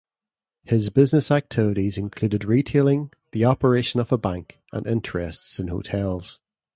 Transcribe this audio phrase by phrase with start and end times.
[0.63, 6.41] His business activities included retailing, the operation of a bank, and interests in hotels.